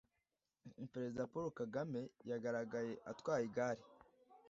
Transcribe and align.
Perezida 0.93 1.23
paul 1.31 1.49
kagame 1.59 2.01
yagaragaye 2.29 2.91
atwaye 3.11 3.43
igare 3.49 3.83